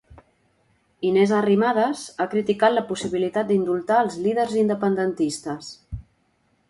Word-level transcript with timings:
Inés 1.09 1.33
Arrimadas 1.39 2.01
ha 2.17 2.27
criticat 2.33 2.75
la 2.77 2.85
possibilitat 2.89 3.51
d'indultar 3.51 4.01
els 4.07 4.17
líders 4.25 4.57
independentistes. 4.63 5.71